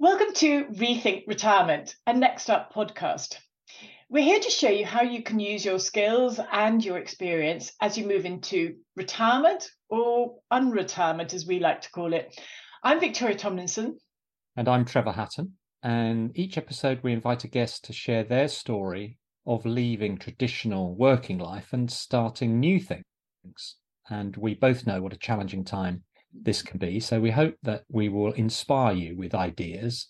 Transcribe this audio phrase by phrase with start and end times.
[0.00, 3.36] Welcome to Rethink Retirement, a Next Up podcast.
[4.10, 7.96] We're here to show you how you can use your skills and your experience as
[7.96, 12.36] you move into retirement or unretirement, as we like to call it.
[12.82, 13.96] I'm Victoria Tomlinson.
[14.56, 15.52] And I'm Trevor Hatton.
[15.84, 21.38] And each episode, we invite a guest to share their story of leaving traditional working
[21.38, 23.76] life and starting new things.
[24.10, 26.02] And we both know what a challenging time
[26.42, 27.00] this can be.
[27.00, 30.06] So we hope that we will inspire you with ideas.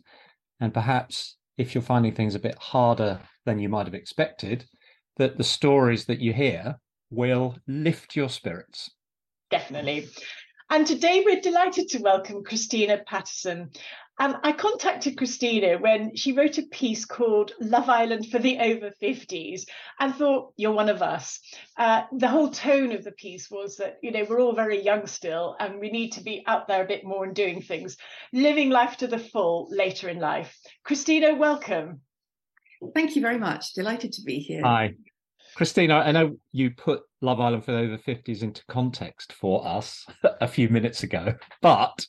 [0.61, 4.65] And perhaps if you're finding things a bit harder than you might have expected,
[5.17, 6.77] that the stories that you hear
[7.11, 8.91] will lift your spirits.
[9.51, 10.09] Definitely.
[10.71, 13.71] And today we're delighted to welcome Christina Patterson.
[14.19, 18.93] And I contacted Christina when she wrote a piece called Love Island for the Over
[19.03, 19.63] 50s
[19.99, 21.41] and thought, you're one of us.
[21.77, 25.07] Uh, the whole tone of the piece was that, you know, we're all very young
[25.09, 27.97] still and we need to be out there a bit more and doing things,
[28.33, 30.57] living life to the full later in life.
[30.85, 32.01] Christina, welcome.
[32.95, 33.73] Thank you very much.
[33.73, 34.63] Delighted to be here.
[34.63, 34.95] Hi.
[35.57, 40.07] Christina, I know you put Love Island for the over 50s into context for us
[40.41, 42.07] a few minutes ago, but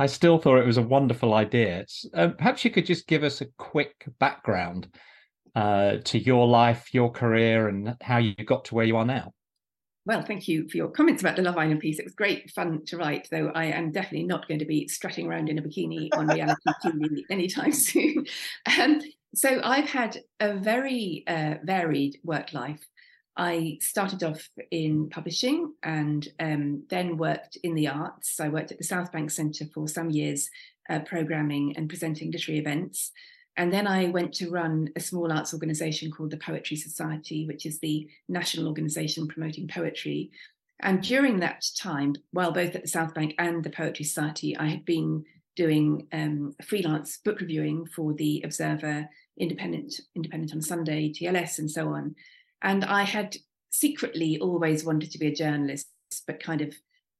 [0.00, 1.84] I still thought it was a wonderful idea.
[2.14, 4.88] Um, perhaps you could just give us a quick background
[5.54, 9.34] uh, to your life, your career, and how you got to where you are now.
[10.06, 11.98] Well, thank you for your comments about the Love Island piece.
[11.98, 15.26] It was great fun to write, though I am definitely not going to be strutting
[15.26, 18.24] around in a bikini on reality TV anytime soon.
[18.80, 19.02] Um,
[19.34, 22.80] so I've had a very uh, varied work life.
[23.36, 28.40] I started off in publishing and um, then worked in the arts.
[28.40, 30.50] I worked at the South Bank Centre for some years,
[30.88, 33.12] uh, programming and presenting literary events.
[33.56, 37.66] And then I went to run a small arts organisation called the Poetry Society, which
[37.66, 40.30] is the national organisation promoting poetry.
[40.80, 44.68] And during that time, while both at the South Bank and the Poetry Society, I
[44.68, 45.24] had been
[45.56, 51.88] doing um, freelance book reviewing for the Observer, Independent, Independent on Sunday, TLS, and so
[51.88, 52.14] on.
[52.62, 53.36] And I had
[53.70, 55.88] secretly always wanted to be a journalist,
[56.26, 56.74] but kind of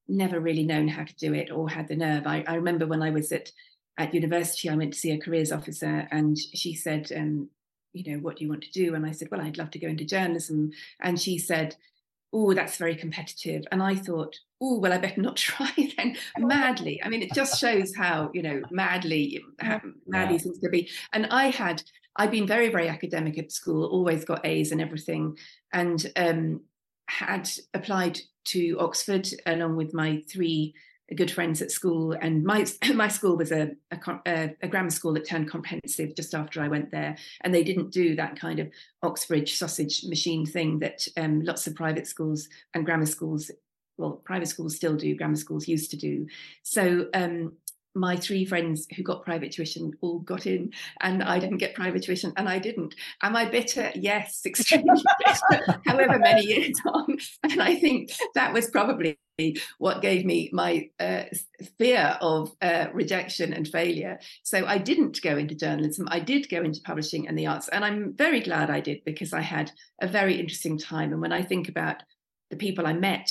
[0.09, 2.27] never really known how to do it or had the nerve.
[2.27, 3.53] I, I remember when I was at,
[3.97, 7.49] at university, I went to see a careers officer and she said, um,
[7.93, 8.95] you know, what do you want to do?
[8.95, 10.73] And I said, well, I'd love to go into journalism.
[11.01, 11.77] And she said,
[12.33, 13.65] oh, that's very competitive.
[13.73, 17.03] And I thought, oh, well, I better not try then madly.
[17.03, 20.41] I mean, it just shows how, you know, madly, how madly yeah.
[20.41, 20.89] things could be.
[21.13, 21.83] And I had
[22.17, 25.39] I'd been very, very academic at school, always got A's and everything,
[25.73, 26.61] and um,
[27.07, 30.75] had applied to Oxford along with my three
[31.15, 32.13] good friends at school.
[32.13, 33.71] And my my school was a,
[34.27, 37.91] a, a grammar school that turned comprehensive just after I went there, and they didn't
[37.91, 38.69] do that kind of
[39.03, 43.51] Oxbridge sausage machine thing that um, lots of private schools and grammar schools
[44.01, 46.27] well, private schools still do, grammar schools used to do.
[46.63, 47.53] So um,
[47.95, 52.03] my three friends who got private tuition all got in and I didn't get private
[52.03, 52.95] tuition and I didn't.
[53.23, 53.91] Am I bitter?
[53.95, 57.17] Yes, extremely bitter, however many years on.
[57.43, 59.19] And I think that was probably
[59.79, 61.25] what gave me my uh,
[61.79, 64.19] fear of uh, rejection and failure.
[64.43, 66.07] So I didn't go into journalism.
[66.11, 67.69] I did go into publishing and the arts.
[67.69, 71.13] And I'm very glad I did because I had a very interesting time.
[71.13, 72.03] And when I think about
[72.51, 73.31] the people I met,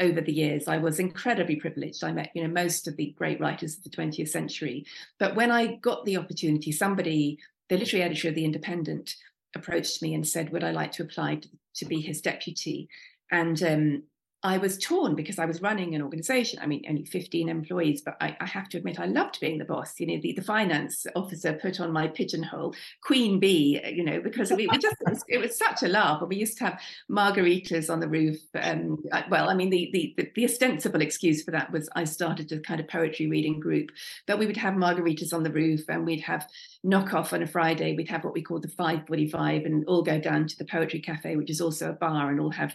[0.00, 0.66] over the years.
[0.66, 2.02] I was incredibly privileged.
[2.02, 4.86] I met, you know, most of the great writers of the 20th century.
[5.18, 7.38] But when I got the opportunity, somebody,
[7.68, 9.14] the literary editor of The Independent,
[9.54, 12.88] approached me and said, Would I like to apply to, to be his deputy?
[13.30, 14.02] And um,
[14.42, 16.60] I was torn because I was running an organization.
[16.62, 19.66] I mean, only 15 employees, but I, I, have to admit, I loved being the
[19.66, 20.00] boss.
[20.00, 24.50] You know, the, the finance officer put on my pigeonhole, Queen Bee, you know, because
[24.50, 26.22] we, we just, it was, it was, such a laugh.
[26.22, 26.80] And We used to have
[27.10, 28.38] margaritas on the roof.
[28.54, 32.50] Um, well, I mean, the, the, the, the ostensible excuse for that was I started
[32.50, 33.90] a kind of poetry reading group,
[34.26, 36.48] but we would have margaritas on the roof and we'd have
[36.82, 37.94] knock off on a Friday.
[37.94, 41.36] We'd have what we called the 545 and all go down to the Poetry Cafe,
[41.36, 42.74] which is also a bar, and all have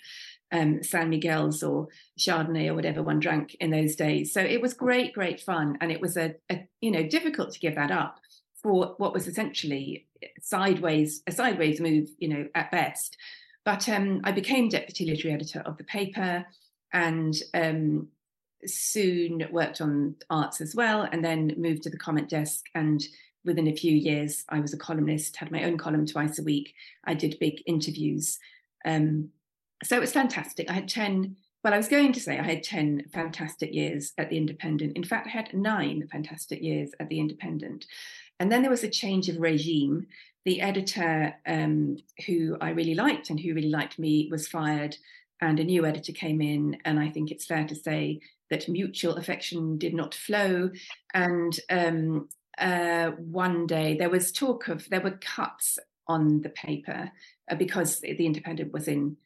[0.55, 4.33] um, San Miguel's or Chardonnay or whatever one drank in those days.
[4.33, 7.59] So it was great, great fun, and it was a, a you know difficult to
[7.59, 8.19] give that up
[8.63, 10.07] for what was essentially
[10.41, 13.17] sideways a sideways move, you know, at best.
[13.63, 16.45] But um, I became deputy literary editor of the paper,
[16.93, 18.07] and um,
[18.65, 23.03] soon worked on arts as well, and then moved to the comment desk and
[23.43, 26.73] within a few years, I was a columnist, had my own column twice a week.
[27.03, 28.39] I did big interviews.
[28.85, 29.29] Um,
[29.83, 30.69] so it was fantastic.
[30.69, 34.29] I had 10, well, I was going to say I had 10 fantastic years at
[34.29, 34.95] the Independent.
[34.95, 37.85] In fact, I had nine fantastic years at the Independent.
[38.39, 40.07] And then there was a change of regime.
[40.45, 44.95] The editor um, who I really liked and who really liked me was fired,
[45.41, 46.77] and a new editor came in.
[46.85, 48.19] And I think it's fair to say
[48.49, 50.69] that mutual affection did not flow.
[51.13, 57.11] And um, uh, one day there was talk of there were cuts on the paper
[57.49, 59.17] uh, because the Independent was in,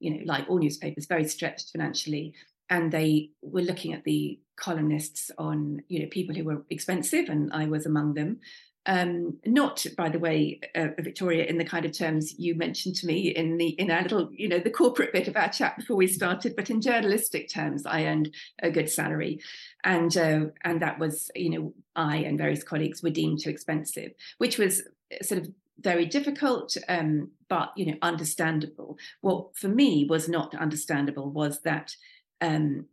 [0.00, 2.34] you know, like all newspapers, very stretched financially,
[2.70, 7.52] and they were looking at the columnists on, you know, people who were expensive, and
[7.52, 8.40] I was among them.
[8.86, 13.06] Um, not, by the way, uh, Victoria, in the kind of terms you mentioned to
[13.06, 15.96] me in the in our little, you know, the corporate bit of our chat before
[15.96, 19.40] we started, but in journalistic terms, I earned a good salary,
[19.84, 24.12] and uh, and that was, you know, I and various colleagues were deemed too expensive,
[24.38, 24.82] which was
[25.20, 25.50] sort of
[25.80, 28.98] very difficult, um, but you know, understandable.
[29.20, 31.94] What for me was not understandable was that
[32.40, 32.86] um,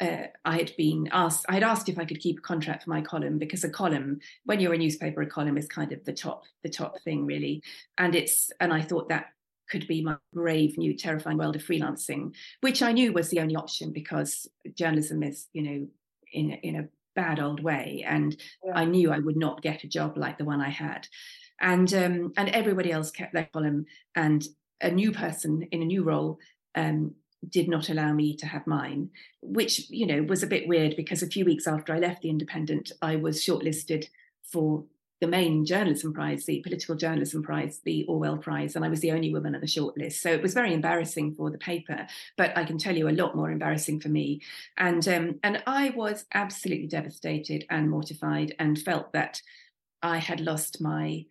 [0.00, 2.90] uh, I had been asked, I had asked if I could keep a contract for
[2.90, 6.12] my column because a column, when you're a newspaper, a column is kind of the
[6.12, 7.62] top, the top thing really.
[7.98, 9.26] And it's, and I thought that
[9.70, 13.56] could be my brave new terrifying world of freelancing, which I knew was the only
[13.56, 15.86] option because journalism is, you know,
[16.32, 18.72] in in a bad old way, and yeah.
[18.74, 21.06] I knew I would not get a job like the one I had,
[21.60, 24.46] and um, and everybody else kept their column, and
[24.80, 26.38] a new person in a new role
[26.74, 27.14] um,
[27.48, 29.10] did not allow me to have mine,
[29.42, 32.30] which you know was a bit weird because a few weeks after I left the
[32.30, 34.06] Independent, I was shortlisted
[34.42, 34.84] for
[35.20, 39.12] the main journalism prize, the political journalism prize, the Orwell Prize, and I was the
[39.12, 40.14] only woman on the shortlist.
[40.14, 42.06] So it was very embarrassing for the paper,
[42.38, 44.40] but I can tell you a lot more embarrassing for me.
[44.78, 49.42] And um, and I was absolutely devastated and mortified, and felt that
[50.02, 51.26] I had lost my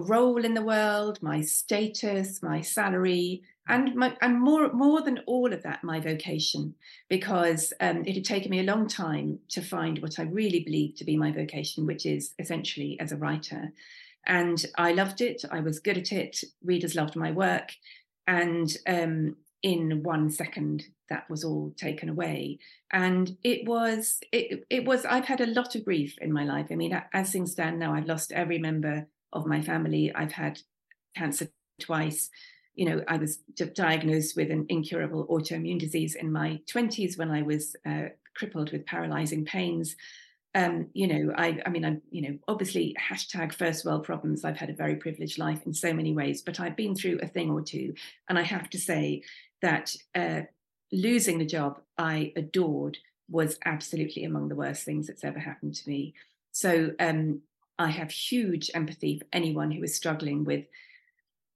[0.00, 5.52] role in the world, my status, my salary, and my, and more more than all
[5.52, 6.74] of that, my vocation,
[7.08, 10.96] because um, it had taken me a long time to find what I really believe
[10.96, 13.72] to be my vocation, which is essentially as a writer.
[14.26, 15.44] And I loved it.
[15.50, 16.42] I was good at it.
[16.62, 17.72] Readers loved my work,
[18.26, 22.58] and um, in one second, that was all taken away.
[22.92, 25.06] And it was it it was.
[25.06, 26.66] I've had a lot of grief in my life.
[26.70, 30.12] I mean, as things stand now, I've lost every member of my family.
[30.14, 30.60] I've had
[31.16, 31.48] cancer
[31.80, 32.30] twice.
[32.74, 33.36] You know, I was
[33.74, 38.86] diagnosed with an incurable autoimmune disease in my 20s when I was uh, crippled with
[38.86, 39.96] paralyzing pains.
[40.56, 44.44] Um, you know, I, I mean, I'm, you know, obviously hashtag first world problems.
[44.44, 47.28] I've had a very privileged life in so many ways, but I've been through a
[47.28, 47.94] thing or two.
[48.28, 49.22] And I have to say
[49.62, 50.42] that uh,
[50.92, 52.98] losing the job I adored
[53.28, 56.14] was absolutely among the worst things that's ever happened to me.
[56.52, 57.40] So um,
[57.78, 60.66] I have huge empathy for anyone who is struggling with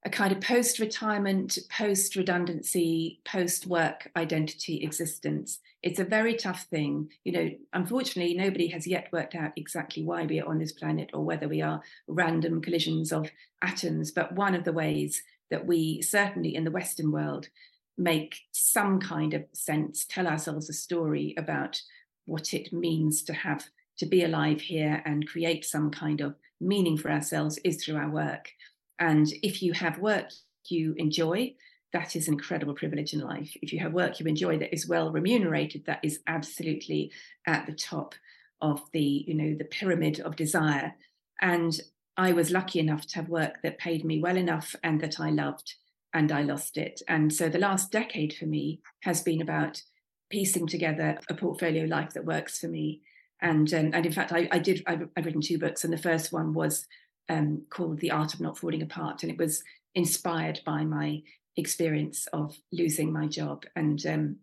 [0.05, 5.59] a kind of post retirement, post redundancy, post work identity existence.
[5.83, 7.11] It's a very tough thing.
[7.25, 11.11] You know, unfortunately, nobody has yet worked out exactly why we are on this planet
[11.13, 13.31] or whether we are random collisions of
[13.61, 14.13] atoms.
[14.13, 17.49] But one of the ways that we, certainly in the Western world,
[17.97, 21.83] make some kind of sense, tell ourselves a story about
[22.25, 23.69] what it means to have
[23.99, 28.11] to be alive here and create some kind of meaning for ourselves is through our
[28.11, 28.51] work.
[28.99, 30.31] And if you have work
[30.69, 31.55] you enjoy,
[31.93, 33.51] that is an incredible privilege in life.
[33.63, 37.13] If you have work you enjoy that is well remunerated, that is absolutely
[37.47, 38.15] at the top
[38.61, 40.95] of the, you know, the pyramid of desire.
[41.41, 41.81] And
[42.17, 45.31] I was lucky enough to have work that paid me well enough and that I
[45.31, 45.75] loved,
[46.13, 47.01] and I lost it.
[47.07, 49.83] And so the last decade for me has been about
[50.29, 53.03] piecing together a portfolio life that works for me
[53.41, 55.99] and um, and in fact I, I did I've, I've, written two books and the
[55.99, 56.87] first one was
[57.29, 59.63] um, called The Art of Not Falling Apart and it was
[59.95, 61.23] inspired by my
[61.57, 63.65] experience of losing my job.
[63.75, 64.37] And um,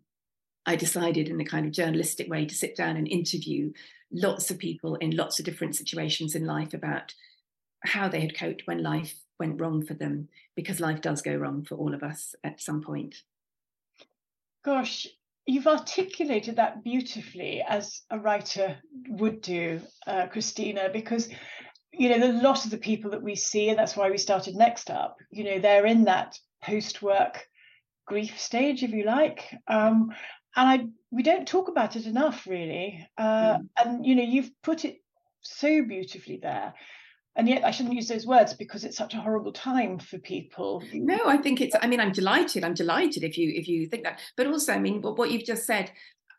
[0.66, 3.72] I decided in a kind of journalistic way to sit down and interview
[4.12, 7.14] lots of people in lots of different situations in life about
[7.84, 11.64] how they had coped when life went wrong for them because life does go wrong
[11.64, 13.22] for all of us at some point.
[14.64, 15.06] Gosh
[15.46, 18.76] you've articulated that beautifully as a writer
[19.08, 21.28] would do, uh, Christina, because
[21.92, 24.56] you know the lot of the people that we see, and that's why we started
[24.56, 25.16] Next Up.
[25.30, 27.46] You know, they're in that post-work
[28.06, 30.12] grief stage, if you like, um,
[30.56, 33.08] and I we don't talk about it enough, really.
[33.16, 33.68] Uh, mm.
[33.78, 35.00] And you know, you've put it
[35.42, 36.74] so beautifully there
[37.36, 40.82] and yet I shouldn't use those words because it's such a horrible time for people.
[40.92, 41.76] No, I think it's.
[41.80, 42.64] I mean, I'm delighted.
[42.64, 44.20] I'm delighted if you if you think that.
[44.36, 45.90] But also, I mean, what, you've just said.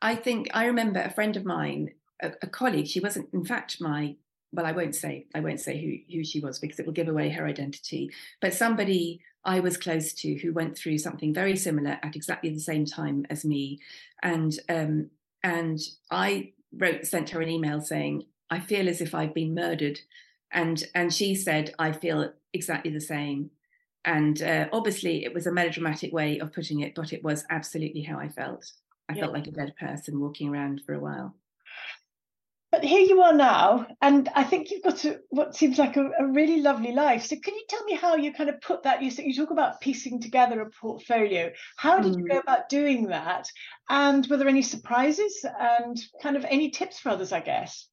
[0.01, 2.88] I think I remember a friend of mine, a, a, colleague.
[2.88, 4.16] She wasn't, in fact, my.
[4.51, 5.27] Well, I won't say.
[5.36, 8.12] I won't say who who she was because it will give away her identity.
[8.42, 12.60] But somebody I was close to who went through something very similar at exactly the
[12.60, 13.80] same time as me,
[14.24, 15.12] and um,
[15.44, 20.00] and I wrote sent her an email saying I feel as if I've been murdered
[20.51, 23.50] and and she said i feel exactly the same
[24.06, 28.01] and uh, obviously it was a melodramatic way of putting it but it was absolutely
[28.01, 28.72] how i felt
[29.10, 29.22] i yeah.
[29.22, 31.36] felt like a dead person walking around for a while
[32.70, 36.12] but here you are now, and I think you've got a, what seems like a,
[36.20, 37.25] a, really lovely life.
[37.25, 39.01] So, can you tell me how you kind of put that?
[39.01, 41.51] You you talk about piecing together a portfolio.
[41.77, 42.18] How did mm.
[42.18, 43.48] you go about doing that?
[43.89, 47.32] And were there any surprises and kind of any tips for others?
[47.32, 47.88] I guess.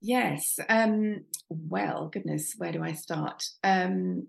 [0.00, 0.58] Yes.
[0.68, 3.48] Um, well, goodness, where do I start?
[3.64, 4.28] Um,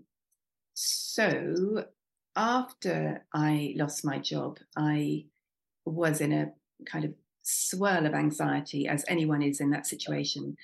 [0.75, 1.85] so,
[2.35, 5.25] after I lost my job, I
[5.85, 6.53] was in a
[6.85, 10.57] kind of swirl of anxiety as anyone is in that situation.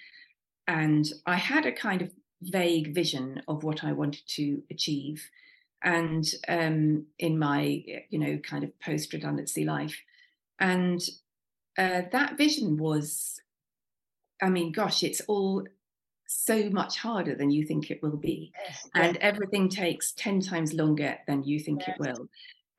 [0.67, 5.29] And I had a kind of vague vision of what I wanted to achieve.
[5.83, 9.97] And um, in my, you know, kind of post redundancy life.
[10.59, 11.01] And
[11.77, 13.39] uh, that vision was,
[14.41, 15.65] I mean, gosh, it's all
[16.27, 18.51] so much harder than you think it will be.
[18.67, 21.95] Yes, and everything takes 10 times longer than you think yes.
[21.95, 22.27] it will.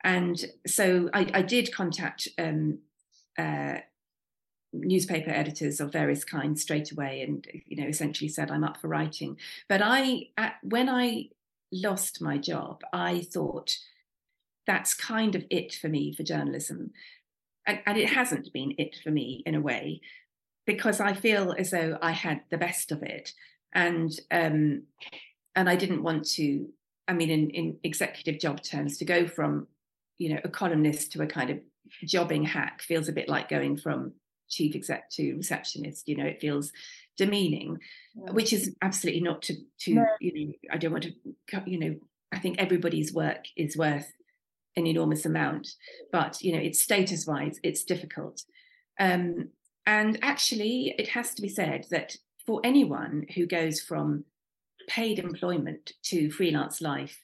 [0.03, 2.79] And so I, I did contact um,
[3.37, 3.77] uh,
[4.73, 8.87] newspaper editors of various kinds straight away and you know essentially said i'm up for
[8.89, 9.37] writing
[9.69, 11.27] but i at, when i
[11.71, 13.77] lost my job i thought
[14.65, 16.91] that's kind of it for me for journalism
[17.65, 20.01] and, and it hasn't been it for me in a way
[20.67, 23.33] because i feel as though i had the best of it
[23.73, 24.83] and um
[25.55, 26.67] and i didn't want to
[27.07, 29.65] i mean in in executive job terms to go from
[30.19, 31.59] you know a columnist to a kind of
[32.03, 34.11] jobbing hack feels a bit like going from
[34.49, 36.71] chief exec to receptionist you know it feels
[37.17, 37.77] demeaning
[38.15, 38.31] yeah.
[38.31, 40.05] which is absolutely not to to no.
[40.19, 41.13] you know i don't want to
[41.65, 41.95] you know
[42.31, 44.11] i think everybody's work is worth
[44.75, 45.67] an enormous amount
[46.11, 48.43] but you know it's status wise it's difficult
[48.99, 49.49] um,
[49.87, 52.15] and actually it has to be said that
[52.45, 54.23] for anyone who goes from
[54.87, 57.17] paid employment to freelance life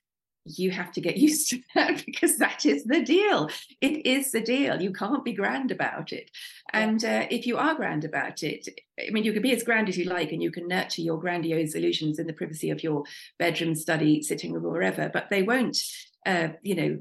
[0.45, 3.49] you have to get used to that because that is the deal.
[3.81, 4.81] It is the deal.
[4.81, 6.29] You can't be grand about it.
[6.71, 8.67] And uh, if you are grand about it,
[8.99, 11.19] I mean, you can be as grand as you like and you can nurture your
[11.19, 13.03] grandiose illusions in the privacy of your
[13.39, 15.77] bedroom, study, sitting room, or wherever, but they won't,
[16.25, 16.99] uh, you know,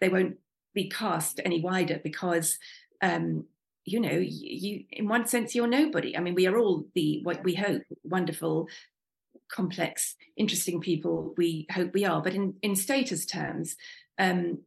[0.00, 0.36] they won't
[0.74, 2.58] be cast any wider because.
[3.02, 3.44] Um,
[3.86, 6.16] you know, you in one sense you're nobody.
[6.16, 8.68] I mean, we are all the what we hope wonderful
[9.48, 12.20] complex, interesting people we hope we are.
[12.20, 13.76] But in, in status terms,
[14.18, 14.58] um,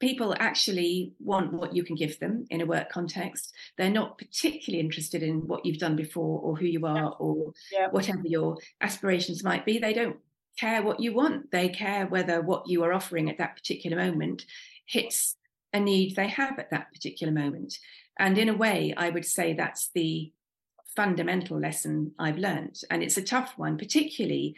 [0.00, 3.52] people actually want what you can give them in a work context.
[3.78, 7.88] They're not particularly interested in what you've done before or who you are or yeah.
[7.90, 9.78] whatever your aspirations might be.
[9.78, 10.16] They don't
[10.58, 11.52] care what you want.
[11.52, 14.44] They care whether what you are offering at that particular moment
[14.86, 15.36] hits
[15.72, 17.78] a need they have at that particular moment.
[18.18, 20.32] And in a way, I would say that's the
[20.94, 22.80] fundamental lesson I've learned.
[22.90, 24.56] And it's a tough one, particularly,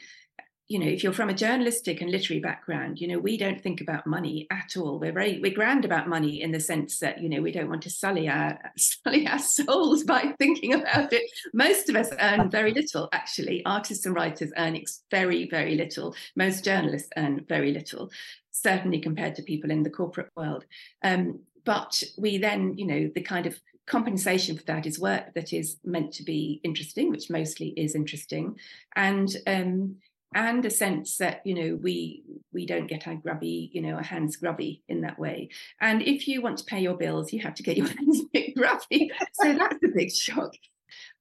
[0.69, 3.81] you know, if you're from a journalistic and literary background, you know, we don't think
[3.81, 4.99] about money at all.
[4.99, 7.83] We're very we're grand about money in the sense that, you know, we don't want
[7.83, 11.31] to sully our sully our souls by thinking about it.
[11.55, 13.65] Most of us earn very little, actually.
[13.65, 14.77] Artists and writers earn
[15.11, 16.17] very, very little.
[16.35, 18.11] Most journalists earn very little,
[18.51, 20.65] certainly compared to people in the corporate world.
[21.05, 25.53] Um, but we then, you know, the kind of compensation for that is work that
[25.53, 28.57] is meant to be interesting, which mostly is interesting,
[28.95, 29.97] and um,
[30.35, 34.03] and a sense that you know we we don't get our grubby, you know, our
[34.03, 35.51] hands grubby in that way.
[35.81, 38.29] And if you want to pay your bills, you have to get your hands a
[38.33, 39.11] bit grubby.
[39.35, 40.55] So that's a big shock.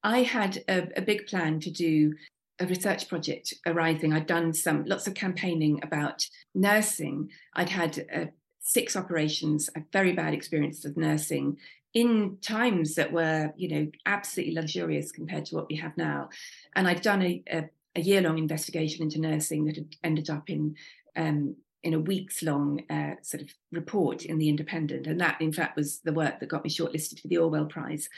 [0.03, 2.13] I had a, a big plan to do
[2.59, 4.13] a research project arising.
[4.13, 7.29] I'd done some lots of campaigning about nursing.
[7.53, 8.25] I'd had uh,
[8.65, 11.55] six operations, a very bad experience of nursing
[11.93, 16.29] in times that were, you know, absolutely luxurious compared to what we have now.
[16.75, 20.49] And I'd done a, a, a year long investigation into nursing that had ended up
[20.49, 20.75] in
[21.15, 25.53] um, in a weeks long uh, sort of report in the Independent, and that in
[25.53, 28.09] fact was the work that got me shortlisted for the Orwell Prize.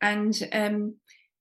[0.00, 0.94] And um,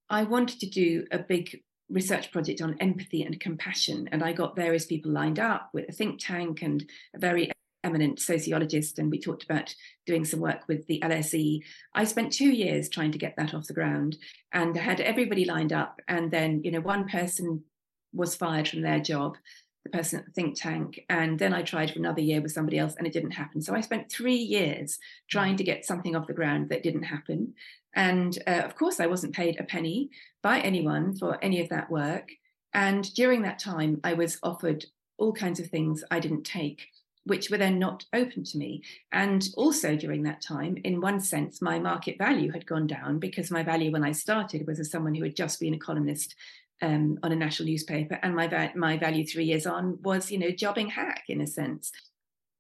[0.10, 4.55] I wanted to do a big research project on empathy and compassion, and I got
[4.55, 7.51] various people lined up with a think tank and a very
[7.86, 9.74] eminent sociologist and we talked about
[10.06, 11.62] doing some work with the LSE.
[11.94, 14.18] I spent two years trying to get that off the ground
[14.51, 16.01] and had everybody lined up.
[16.08, 17.63] And then, you know, one person
[18.12, 19.38] was fired from their job,
[19.84, 21.06] the person at the think tank.
[21.10, 23.62] And then I tried for another year with somebody else and it didn't happen.
[23.62, 24.98] So I spent three years
[25.30, 27.54] trying to get something off the ground that didn't happen.
[27.94, 30.10] And uh, of course, I wasn't paid a penny
[30.42, 32.30] by anyone for any of that work.
[32.74, 34.86] And during that time, I was offered
[35.18, 36.88] all kinds of things I didn't take
[37.25, 38.84] which were then not open to me.
[39.12, 43.51] And also during that time, in one sense, my market value had gone down because
[43.51, 46.36] my value when I started was as someone who had just been a columnist
[46.82, 50.38] um, on a national newspaper, and my va- my value three years on was, you
[50.38, 51.91] know, jobbing hack in a sense.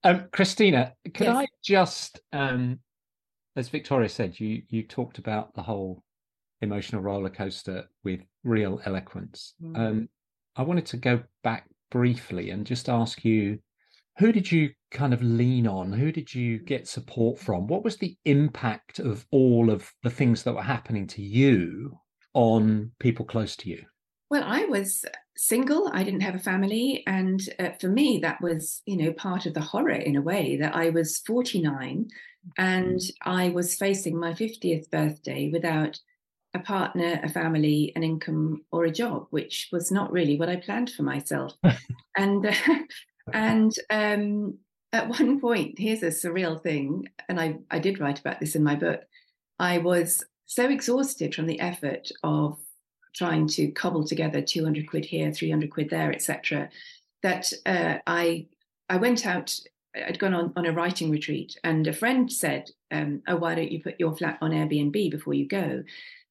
[0.03, 1.35] Um, Christina, could yes.
[1.35, 2.79] I just, um,
[3.55, 6.01] as Victoria said, you you talked about the whole
[6.61, 9.53] emotional roller coaster with real eloquence.
[9.61, 9.77] Mm.
[9.77, 10.09] Um,
[10.55, 13.59] I wanted to go back briefly and just ask you
[14.17, 15.91] who did you kind of lean on?
[15.91, 17.67] Who did you get support from?
[17.67, 21.99] What was the impact of all of the things that were happening to you
[22.33, 23.83] on people close to you?
[24.29, 25.05] Well, I was
[25.37, 25.89] single.
[25.93, 27.03] I didn't have a family.
[27.05, 30.57] And uh, for me, that was, you know, part of the horror in a way
[30.57, 32.07] that I was 49
[32.57, 35.99] and I was facing my 50th birthday without
[36.53, 40.55] a partner, a family, an income, or a job, which was not really what I
[40.55, 41.53] planned for myself.
[42.17, 42.53] and uh,
[43.33, 44.57] and um,
[44.93, 48.63] at one point, here's a surreal thing, and I I did write about this in
[48.63, 49.01] my book.
[49.59, 52.57] I was so exhausted from the effort of
[53.15, 56.69] trying to cobble together 200 quid here, 300 quid there, etc.,
[57.23, 58.47] that uh, I
[58.89, 59.57] I went out.
[59.95, 63.71] I'd gone on, on a writing retreat, and a friend said, um, "Oh, why don't
[63.71, 65.83] you put your flat on Airbnb before you go?"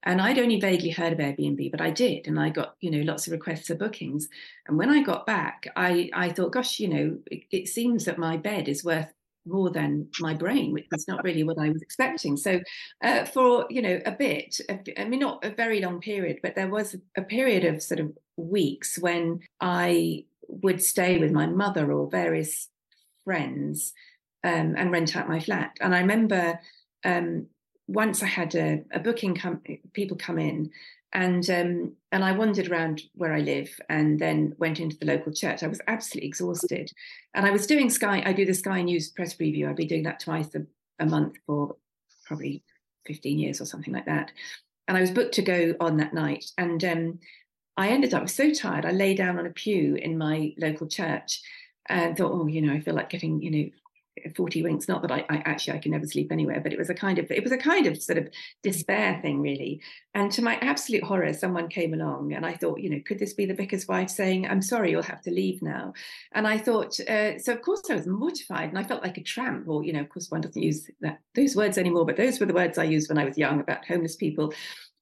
[0.04, 3.00] And I'd only vaguely heard of Airbnb, but I did, and I got you know
[3.00, 4.28] lots of requests for bookings.
[4.66, 8.18] And when I got back, I I thought, gosh, you know, it, it seems that
[8.18, 9.12] my bed is worth
[9.46, 12.36] more than my brain, which is not really what I was expecting.
[12.36, 12.60] So,
[13.02, 14.60] uh, for you know a bit,
[14.96, 18.12] I mean, not a very long period, but there was a period of sort of
[18.36, 22.68] weeks when I would stay with my mother or various
[23.24, 23.92] friends
[24.44, 25.76] um, and rent out my flat.
[25.80, 26.58] And I remember
[27.04, 27.46] um,
[27.86, 29.60] once I had a, a booking come,
[29.92, 30.70] people come in,
[31.12, 35.32] and um, and I wandered around where I live, and then went into the local
[35.32, 35.62] church.
[35.62, 36.90] I was absolutely exhausted,
[37.34, 38.22] and I was doing Sky.
[38.24, 39.68] I do the Sky News press preview.
[39.68, 40.66] I'd be doing that twice a,
[40.98, 41.76] a month for
[42.24, 42.62] probably
[43.06, 44.32] fifteen years or something like that.
[44.88, 47.18] And I was booked to go on that night, and um,
[47.76, 48.86] I ended up I was so tired.
[48.86, 51.40] I lay down on a pew in my local church
[51.88, 53.70] and thought, oh, you know, I feel like getting, you know,
[54.36, 56.90] 40 winks not that I, I, actually i can never sleep anywhere but it was
[56.90, 58.28] a kind of it was a kind of sort of
[58.62, 59.80] despair thing really.
[60.16, 63.34] And to my absolute horror someone came along and i thought you know could this
[63.34, 65.92] be the vicar's wife saying i'm sorry you'll have to leave now?
[66.32, 69.22] And i thought uh, so of course i was mortified and i felt like a
[69.22, 69.68] tramp.
[69.68, 72.46] Or you know of course one doesn't use that those words anymore but those were
[72.46, 74.52] the words i used when i was young about homeless people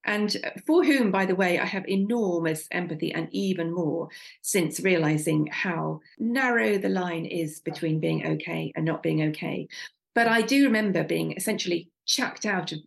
[0.04, 0.36] and
[0.66, 4.08] for whom, by the way, I have enormous empathy and even more
[4.40, 9.68] since realizing how narrow the line is between being okay and not being okay.
[10.14, 12.80] But I do remember being essentially chucked out of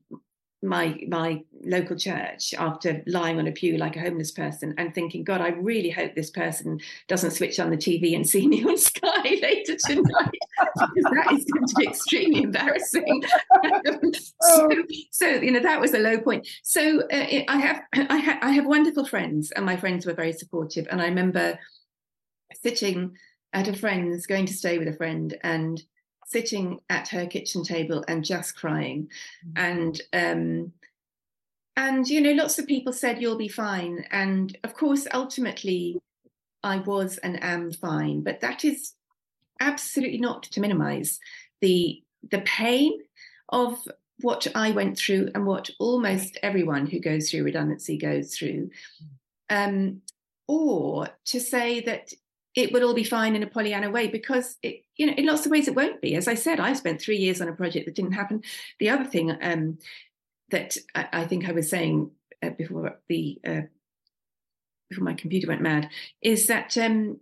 [0.62, 5.24] my my local church after lying on a pew like a homeless person and thinking,
[5.24, 8.78] God, I really hope this person doesn't switch on the TV and see me on
[8.78, 13.24] Sky later tonight that is going to be extremely embarrassing.
[14.42, 14.70] so,
[15.12, 16.48] so, you know that was a low point.
[16.64, 20.34] So uh, I have I, ha- I have wonderful friends, and my friends were very
[20.34, 20.88] supportive.
[20.90, 21.60] And I remember
[22.62, 23.16] sitting
[23.54, 25.82] at a friend's, going to stay with a friend, and
[26.26, 29.08] sitting at her kitchen table and just crying
[29.48, 29.58] mm-hmm.
[29.58, 30.72] and um
[31.78, 35.98] and you know lots of people said you'll be fine and of course ultimately
[36.64, 38.95] i was and am fine but that is
[39.60, 41.20] absolutely not to minimize
[41.62, 43.00] the the pain
[43.50, 43.78] of
[44.22, 48.70] what i went through and what almost everyone who goes through redundancy goes through
[49.50, 50.02] um
[50.48, 52.14] or to say that
[52.56, 55.46] it will all be fine in a Pollyanna way because it, you know, in lots
[55.46, 56.16] of ways it won't be.
[56.16, 58.44] As I said, I spent three years on a project that didn't happen.
[58.80, 59.78] The other thing um,
[60.52, 63.62] that I, I, think I was saying uh, before the uh,
[64.90, 65.90] before my computer went mad
[66.22, 67.20] is that um,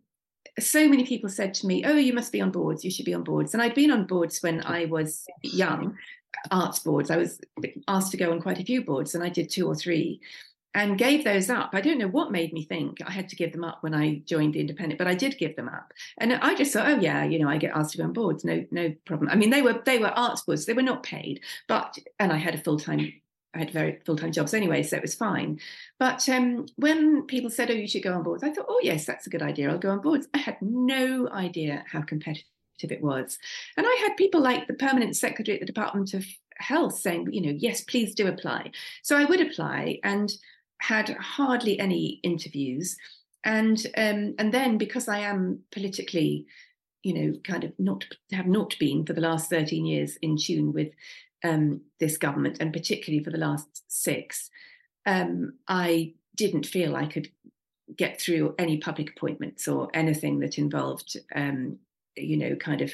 [0.60, 2.84] so many people said to me, "Oh, you must be on boards.
[2.84, 5.98] You should be on boards." And I'd been on boards when I was young,
[6.52, 7.10] arts boards.
[7.10, 7.40] I was
[7.88, 10.22] asked to go on quite a few boards, and I did two or three
[10.76, 11.72] and gave those up.
[11.74, 14.22] I don't know what made me think I had to give them up when I
[14.26, 15.94] joined the Independent, but I did give them up.
[16.18, 18.44] And I just thought, oh yeah, you know, I get asked to go on boards,
[18.44, 19.30] no, no problem.
[19.30, 22.38] I mean, they were they were arts boards, they were not paid, but and I
[22.38, 23.14] had a full time.
[23.54, 25.60] I had very full time jobs anyway, so it was fine.
[26.00, 29.06] But um, when people said, "Oh, you should go on boards," I thought, "Oh, yes,
[29.06, 29.70] that's a good idea.
[29.70, 32.46] I'll go on boards." I had no idea how competitive
[32.82, 33.38] it was,
[33.78, 36.26] and I had people like the permanent secretary at the Department of
[36.58, 38.72] Health saying, "You know, yes, please do apply."
[39.04, 40.32] So I would apply, and
[40.80, 42.98] had hardly any interviews,
[43.44, 46.48] and um, and then because I am politically,
[47.04, 50.74] you know, kind of not have not been for the last thirteen years in tune
[50.74, 50.90] with
[51.44, 54.50] um, this government, and particularly for the last six,
[55.06, 57.30] um, I didn't feel I could
[57.96, 61.78] get through any public appointments or anything that involved, um,
[62.16, 62.94] you know, kind of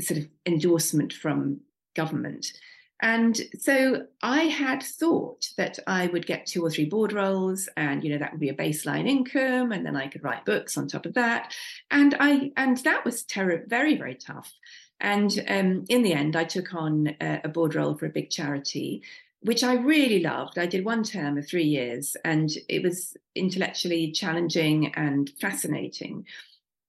[0.00, 1.60] sort of endorsement from
[1.94, 2.52] government.
[3.02, 8.02] And so I had thought that I would get two or three board roles and
[8.02, 10.88] you know that would be a baseline income and then I could write books on
[10.88, 11.54] top of that.
[11.90, 14.50] And I and that was very very tough.
[14.98, 18.30] And um, in the end I took on a, a board role for a big
[18.30, 19.02] charity
[19.40, 20.58] which I really loved.
[20.58, 26.26] I did one term of three years, and it was intellectually challenging and fascinating.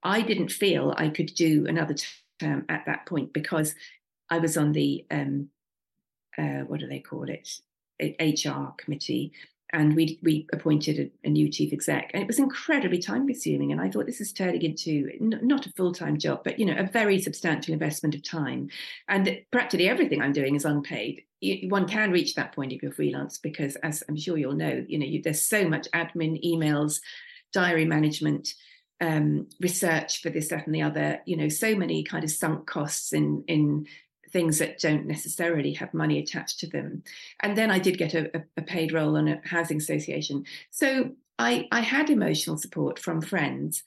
[0.02, 1.96] I didn't feel I could do another
[2.40, 3.76] term at that point because
[4.32, 5.50] I was on the um,
[6.38, 7.50] uh, what do they call it
[8.00, 9.34] HR committee,
[9.74, 13.72] and we we appointed a, a, new chief exec, and it was incredibly time consuming.
[13.72, 16.66] And I thought this is turning into n- not a full time job, but you
[16.66, 18.70] know a very substantial investment of time,
[19.08, 21.24] and practically everything I'm doing is unpaid.
[21.42, 24.86] You, one can reach that point if you're freelance because, as I'm sure you'll know,
[24.88, 27.02] you know you, there's so much admin, emails,
[27.54, 28.54] diary management.
[29.00, 31.20] Um, research for this, that, and the other.
[31.28, 33.86] You know, so many kind of sunk costs in in
[34.38, 37.02] things that don't necessarily have money attached to them.
[37.40, 40.46] And then I did get a, a paid role on a housing association.
[40.70, 43.82] So I, I had emotional support from friends,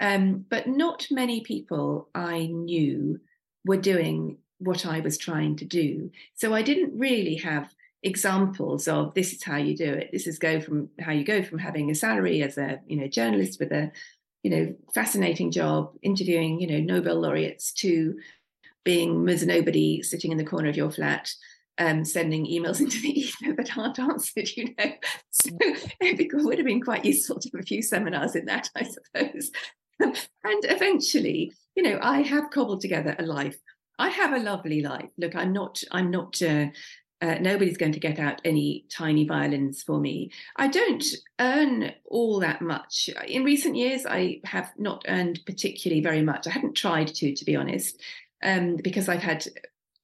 [0.00, 3.20] um, but not many people I knew
[3.64, 6.10] were doing what I was trying to do.
[6.34, 10.10] So I didn't really have examples of this is how you do it.
[10.10, 13.06] This is go from how you go from having a salary as a you know
[13.06, 13.92] journalist with a
[14.42, 18.16] you know fascinating job interviewing you know Nobel laureates to
[18.84, 19.46] being Ms.
[19.46, 21.30] Nobody sitting in the corner of your flat,
[21.78, 24.92] um, sending emails into the ether that aren't answered, you know.
[25.30, 25.50] So
[26.00, 29.50] it would have been quite useful to have a few seminars in that, I suppose.
[30.00, 33.58] and eventually, you know, I have cobbled together a life.
[33.98, 35.10] I have a lovely life.
[35.18, 36.66] Look, I'm not, I'm not, uh,
[37.20, 40.32] uh, nobody's going to get out any tiny violins for me.
[40.56, 41.04] I don't
[41.38, 43.08] earn all that much.
[43.28, 46.48] In recent years, I have not earned particularly very much.
[46.48, 48.02] I haven't tried to, to be honest
[48.42, 49.46] um, because I've had,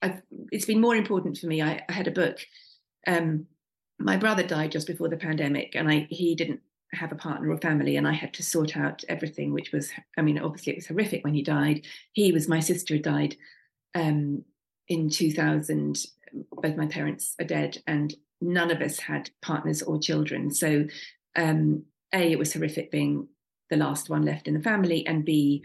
[0.02, 0.22] I've,
[0.52, 1.62] it's been more important for me.
[1.62, 2.38] I, I had a book.
[3.06, 3.46] Um,
[3.98, 6.60] my brother died just before the pandemic, and I he didn't
[6.92, 10.22] have a partner or family, and I had to sort out everything, which was, I
[10.22, 11.84] mean, obviously it was horrific when he died.
[12.12, 13.36] He was my sister had died
[13.94, 14.44] um,
[14.88, 15.98] in 2000.
[16.52, 20.52] Both my parents are dead, and none of us had partners or children.
[20.52, 20.86] So,
[21.36, 23.28] um, a, it was horrific being
[23.70, 25.64] the last one left in the family, and b,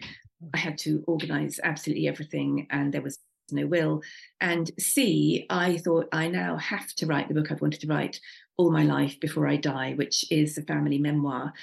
[0.53, 3.19] I had to organize absolutely everything, and there was
[3.51, 4.01] no will.
[4.41, 8.19] And C, I thought I now have to write the book I've wanted to write
[8.57, 11.53] all my life before I die, which is a family memoir,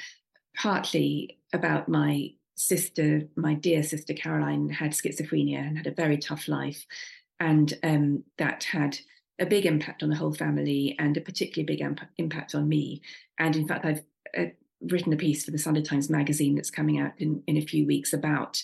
[0.57, 6.49] partly about my sister, my dear sister Caroline, had schizophrenia and had a very tough
[6.49, 6.85] life.
[7.39, 8.99] And um, that had
[9.39, 13.01] a big impact on the whole family and a particularly big imp- impact on me.
[13.39, 14.03] And in fact, I've
[14.37, 14.45] uh,
[14.81, 17.87] written a piece for the Sunday Times magazine that's coming out in, in a few
[17.87, 18.63] weeks about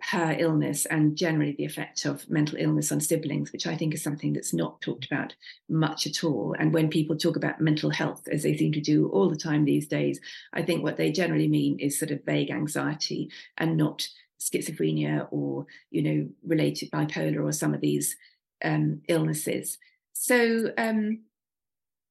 [0.00, 4.02] her illness and generally the effect of mental illness on siblings, which I think is
[4.02, 5.34] something that's not talked about
[5.68, 6.54] much at all.
[6.58, 9.64] And when people talk about mental health, as they seem to do all the time
[9.64, 10.20] these days,
[10.52, 14.08] I think what they generally mean is sort of vague anxiety and not
[14.40, 18.16] schizophrenia or, you know, related bipolar or some of these
[18.64, 19.78] um, illnesses.
[20.12, 21.22] So um,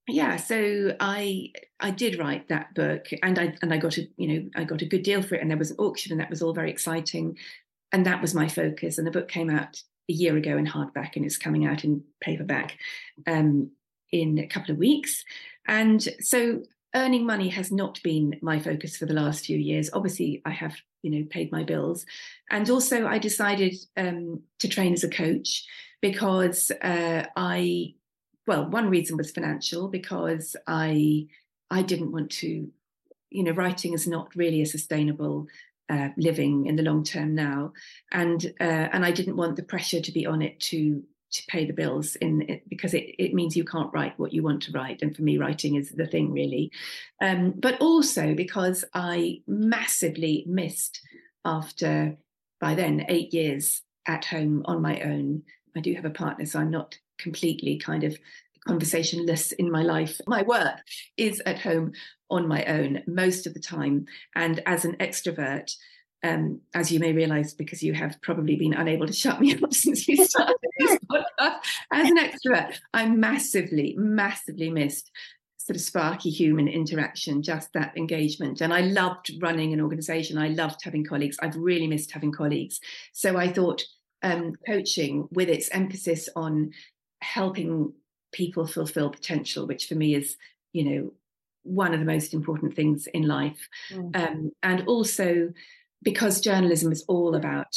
[0.07, 4.27] yeah so i i did write that book and i and i got a you
[4.27, 6.29] know i got a good deal for it and there was an auction and that
[6.29, 7.37] was all very exciting.
[7.93, 11.15] And that was my focus and the book came out a year ago in hardback
[11.15, 12.77] and it's coming out in paperback
[13.25, 13.71] um,
[14.11, 15.23] in a couple of weeks.
[15.67, 16.63] And so
[16.95, 19.89] earning money has not been my focus for the last few years.
[19.93, 22.05] Obviously i have you know paid my bills.
[22.49, 25.65] And also i decided um, to train as a coach
[26.01, 27.93] because uh, i
[28.47, 31.27] well, one reason was financial because I
[31.69, 32.71] I didn't want to,
[33.29, 35.47] you know, writing is not really a sustainable
[35.89, 37.73] uh, living in the long term now,
[38.12, 41.65] and uh, and I didn't want the pressure to be on it to to pay
[41.65, 44.71] the bills in it, because it, it means you can't write what you want to
[44.71, 45.01] write.
[45.01, 46.71] And for me writing is the thing really.
[47.21, 51.01] Um, but also because i massively missed
[51.43, 52.15] after
[52.62, 55.43] by then eight years at home on my own.
[55.75, 58.17] I do have a partner so i'm not completely kind of
[58.67, 60.19] conversationless in my life.
[60.27, 60.80] My work
[61.15, 61.93] is at home
[62.30, 64.06] on my own most of the time.
[64.36, 65.71] And as an extrovert,
[66.23, 69.73] um, as you may realize, because you have probably been unable to shut me up
[69.73, 71.56] since we started this podcast,
[71.91, 75.12] as an extrovert, I'm massively, massively missed
[75.58, 78.62] sort of sparky human interaction, just that engagement.
[78.62, 80.38] And I loved running an organization.
[80.38, 81.38] I loved having colleagues.
[81.41, 82.80] I've really missed having colleagues.
[83.12, 83.84] So I thought
[84.23, 86.71] um, coaching with its emphasis on
[87.21, 87.93] helping
[88.32, 90.38] people fulfill potential, which for me is,
[90.73, 91.13] you know,
[91.63, 93.67] one of the most important things in life.
[93.91, 94.15] Mm.
[94.15, 95.51] Um, and also
[96.03, 97.75] because journalism is all about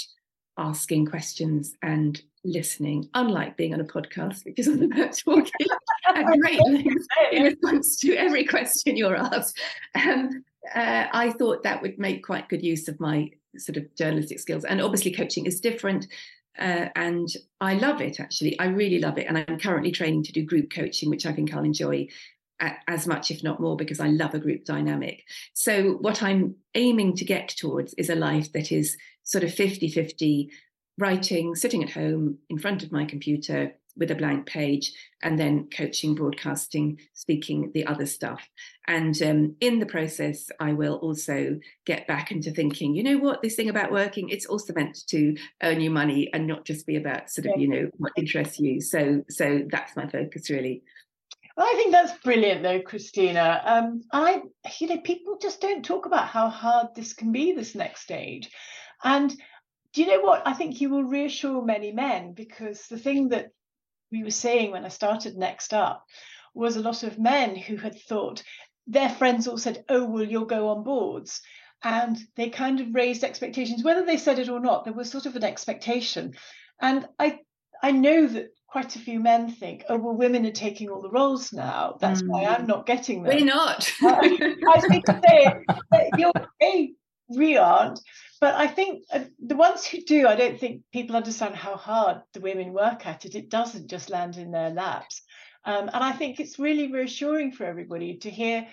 [0.59, 5.67] asking questions and listening, unlike being on a podcast, which is all about talking
[6.09, 9.59] at great length in response to every question you're asked.
[9.95, 14.39] Um, uh, I thought that would make quite good use of my sort of journalistic
[14.39, 14.65] skills.
[14.65, 16.07] And obviously, coaching is different.
[16.59, 17.29] Uh, and
[17.61, 18.59] I love it actually.
[18.59, 21.55] I really love it, and I'm currently training to do group coaching, which I think
[21.55, 22.09] I'll enjoy
[22.89, 25.25] as much, if not more, because I love a group dynamic.
[25.55, 29.89] So, what I'm aiming to get towards is a life that is sort of 50
[29.89, 30.51] 50
[30.99, 35.69] writing, sitting at home in front of my computer with a blank page, and then
[35.71, 38.43] coaching, broadcasting, speaking, the other stuff.
[38.89, 43.43] And um, in the process, I will also get back into thinking, you know what,
[43.43, 46.97] this thing about working, it's also meant to earn you money and not just be
[46.97, 48.81] about sort of, you know, what interests you.
[48.81, 50.83] So, so that's my focus really.
[51.57, 53.61] Well, I think that's brilliant, though, Christina.
[53.65, 54.43] Um, I,
[54.81, 58.51] you know, people just don't talk about how hard this can be, this next stage.
[59.05, 59.31] And
[59.93, 60.47] do you know what?
[60.47, 63.51] I think you will reassure many men because the thing that
[64.11, 66.07] we were saying when I started Next Up
[66.55, 68.43] was a lot of men who had thought
[68.87, 71.41] their friends all said, Oh, well, you'll go on boards.
[71.83, 75.27] And they kind of raised expectations, whether they said it or not, there was sort
[75.27, 76.35] of an expectation.
[76.81, 77.39] And I
[77.83, 81.11] I know that quite a few men think, oh, well, women are taking all the
[81.11, 81.97] roles now.
[82.01, 82.29] That's mm.
[82.29, 83.35] why I'm not getting them.
[83.35, 83.91] We're not.
[84.03, 84.39] I
[84.77, 85.65] was going to say,
[86.17, 86.93] you're, hey,
[87.31, 88.01] we aren't.
[88.41, 92.23] But I think uh, the ones who do, I don't think people understand how hard
[92.33, 93.35] the women work at it.
[93.35, 95.23] It doesn't just land in their laps.
[95.65, 98.67] Um, and I think it's really reassuring for everybody to hear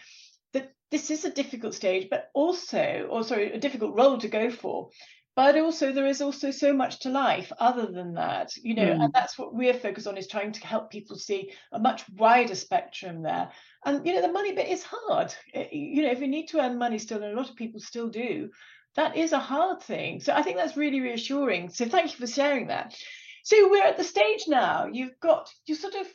[0.53, 4.49] that this is a difficult stage, but also, or sorry, a difficult role to go
[4.49, 4.89] for.
[5.37, 9.03] But also, there is also so much to life other than that, you know, mm.
[9.03, 12.55] and that's what we're focused on is trying to help people see a much wider
[12.55, 13.51] spectrum there.
[13.85, 15.35] And, you know, the money bit is hard.
[15.53, 18.09] You know, if you need to earn money still, and a lot of people still
[18.09, 18.49] do,
[18.95, 20.21] that is a hard thing.
[20.21, 21.69] So I think that's really reassuring.
[21.69, 22.95] So thank you for sharing that.
[23.43, 24.87] So we're at the stage now.
[24.91, 26.07] You've got you sort of.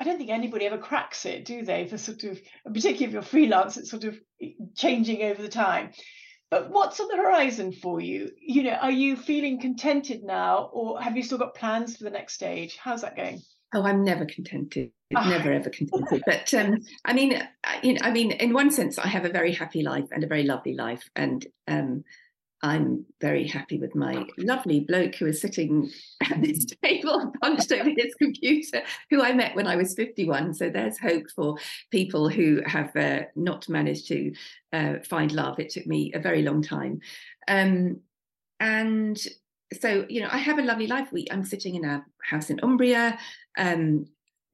[0.00, 1.84] I don't think anybody ever cracks it, do they?
[1.84, 4.18] The sort of, particularly if you're freelance, it's sort of
[4.74, 5.90] changing over the time.
[6.50, 8.32] But what's on the horizon for you?
[8.40, 12.10] You know, are you feeling contented now, or have you still got plans for the
[12.10, 12.76] next stage?
[12.76, 13.40] How's that going?
[13.72, 14.90] Oh, I'm never contented.
[15.12, 16.22] Never ever contented.
[16.24, 17.42] But um, I mean,
[17.82, 20.28] you know, I mean, in one sense, I have a very happy life and a
[20.28, 22.04] very lovely life, and um,
[22.62, 25.90] I'm very happy with my lovely bloke who is sitting
[26.22, 30.54] at this table, punched over his computer, who I met when I was 51.
[30.54, 31.56] So there's hope for
[31.90, 34.32] people who have uh, not managed to
[34.72, 35.58] uh, find love.
[35.58, 37.00] It took me a very long time.
[37.48, 38.00] Um,
[38.58, 39.18] and
[39.80, 41.08] so, you know, I have a lovely life.
[41.12, 43.18] We, I'm sitting in a house in Umbria.
[43.56, 44.06] Um,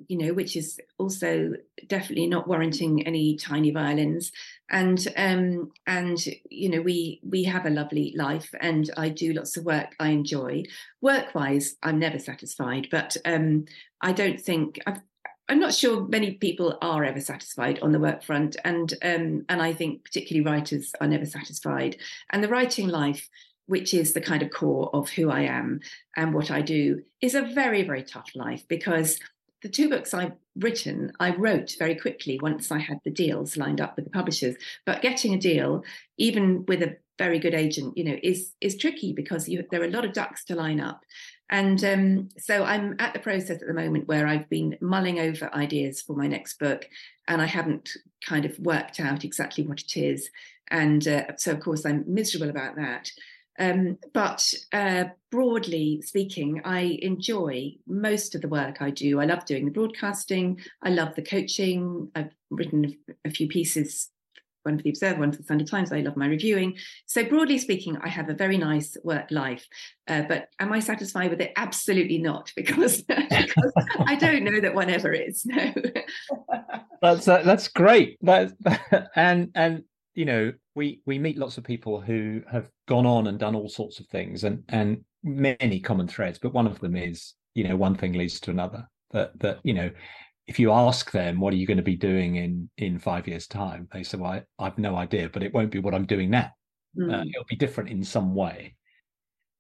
[0.09, 1.53] you know, which is also
[1.89, 4.33] definitely not warranting any tiny violins.
[4.71, 6.19] And um, and
[6.51, 10.09] you know, we we have a lovely life, and I do lots of work I
[10.09, 10.65] enjoy.
[11.01, 13.65] Work wise, I'm never satisfied, but um,
[14.01, 15.01] I don't think I've,
[15.49, 19.63] I'm not sure many people are ever satisfied on the work front, and um, and
[19.63, 21.97] I think particularly writers are never satisfied.
[22.31, 23.29] And the writing life,
[23.67, 25.81] which is the kind of core of who I am
[26.17, 29.19] and what I do, is a very very tough life because
[29.67, 33.81] the two books I've written, I wrote very quickly once I had the deals lined
[33.81, 34.55] up with the publishers.
[34.85, 35.83] But getting a deal,
[36.19, 39.87] even with a very good agent, you know, is is tricky because you, there are
[39.87, 41.01] a lot of ducks to line up.
[41.51, 45.53] And um, so I'm at the process at the moment where I've been mulling over
[45.53, 46.89] ideas for my next book,
[47.27, 47.91] and I haven't
[48.25, 50.31] kind of worked out exactly what it is.
[50.71, 53.11] And uh, so, of course, I'm miserable about that.
[53.59, 59.21] Um, but uh, broadly speaking, I enjoy most of the work I do.
[59.21, 60.61] I love doing the broadcasting.
[60.83, 62.11] I love the coaching.
[62.15, 64.11] I've written a, few pieces,
[64.63, 65.93] one for the Observer, one for the Sunday Times.
[65.93, 66.77] I love my reviewing.
[67.07, 69.67] So broadly speaking, I have a very nice work life.
[70.09, 71.53] Uh, but am I satisfied with it?
[71.57, 75.47] Absolutely not, because, because I don't know that one ever is.
[75.47, 75.73] No.
[77.03, 78.19] that's uh, that's great.
[78.23, 78.53] That
[79.17, 83.39] and and you know we we meet lots of people who have gone on and
[83.39, 87.35] done all sorts of things and and many common threads but one of them is
[87.55, 89.91] you know one thing leads to another that that you know
[90.47, 93.49] if you ask them what are you going to be doing in in five years
[93.49, 93.89] time?
[93.93, 96.53] they say well I, i've no idea but it won't be what i'm doing now.
[96.97, 97.13] Mm.
[97.13, 98.77] uh, it'll be different in some way.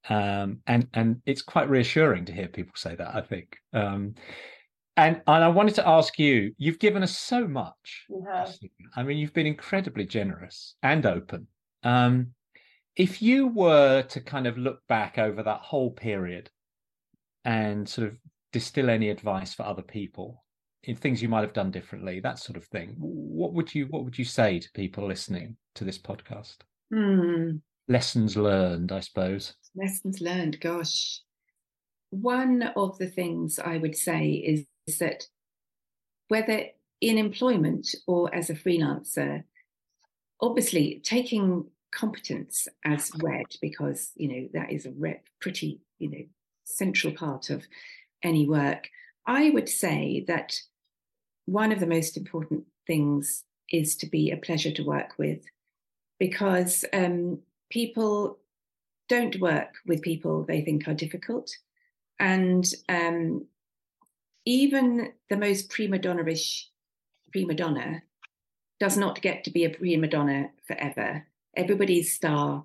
[0.09, 3.57] Um, and and it's quite reassuring to hear people say that i think.
[3.73, 4.15] Um,
[4.97, 8.07] and and I wanted to ask you, you've given us so much.
[8.97, 11.47] I mean, you've been incredibly generous and open.
[11.83, 12.29] Um,
[12.97, 16.51] if you were to kind of look back over that whole period
[17.45, 18.17] and sort of
[18.53, 20.43] distill any advice for other people
[20.85, 24.05] in things you might have done differently, that sort of thing, what would you what
[24.05, 26.57] would you say to people listening to this podcast?
[26.93, 27.61] Mm.
[27.89, 29.55] Lessons learned, I suppose.
[29.75, 31.21] Lessons learned, gosh.
[32.11, 34.65] One of the things I would say is
[34.99, 35.27] that
[36.29, 36.66] whether
[37.01, 39.44] in employment or as a freelancer,
[40.40, 46.25] obviously taking competence as read because you know that is a re- pretty you know
[46.64, 47.64] central part of
[48.22, 48.88] any work.
[49.27, 50.59] I would say that
[51.46, 55.44] one of the most important things is to be a pleasure to work with
[56.18, 58.38] because um, people
[59.09, 61.51] don't work with people they think are difficult.
[62.18, 63.46] And um,
[64.47, 66.71] even the most prima donna-ish
[67.33, 68.03] prima donna
[68.79, 71.27] does not get to be a prima donna forever.
[71.57, 72.65] Everybody's star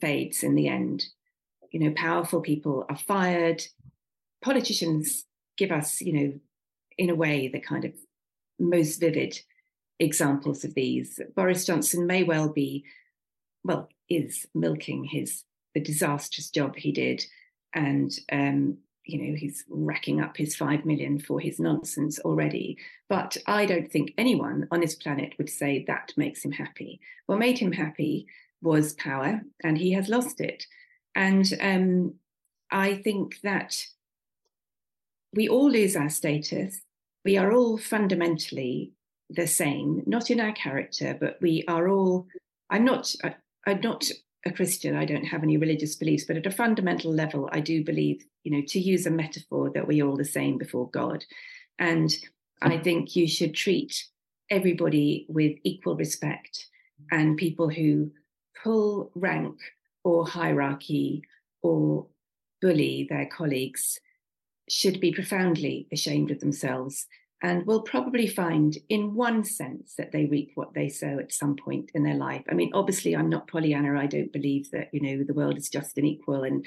[0.00, 1.06] fades in the end.
[1.70, 3.62] You know, powerful people are fired.
[4.42, 5.24] Politicians
[5.56, 6.32] give us, you know,
[6.98, 7.92] in a way, the kind of
[8.58, 9.40] most vivid
[9.98, 11.20] examples of these.
[11.36, 12.84] Boris Johnson may well be,
[13.64, 17.24] well, is milking his the disastrous job he did,
[17.72, 22.78] and um, you know he's racking up his five million for his nonsense already.
[23.08, 27.00] But I don't think anyone on this planet would say that makes him happy.
[27.26, 28.26] What made him happy
[28.60, 30.66] was power, and he has lost it.
[31.14, 32.14] And um,
[32.70, 33.84] I think that
[35.34, 36.80] we all lose our status.
[37.24, 38.92] We are all fundamentally
[39.30, 42.26] the same, not in our character, but we are all.
[42.70, 43.14] I'm not.
[43.22, 43.34] I,
[43.66, 44.04] I'm not
[44.44, 44.96] a Christian.
[44.96, 48.52] I don't have any religious beliefs, but at a fundamental level, I do believe, you
[48.52, 51.24] know, to use a metaphor, that we're all the same before God,
[51.78, 52.12] and
[52.60, 54.04] I think you should treat
[54.50, 56.66] everybody with equal respect,
[57.10, 58.10] and people who
[58.62, 59.56] pull rank
[60.04, 61.22] or hierarchy
[61.62, 62.06] or
[62.60, 63.98] bully their colleagues
[64.68, 67.06] should be profoundly ashamed of themselves
[67.42, 71.56] and will probably find, in one sense, that they reap what they sow at some
[71.56, 72.44] point in their life.
[72.48, 73.98] I mean, obviously, I'm not Pollyanna.
[73.98, 76.64] I don't believe that you know the world is just and equal, and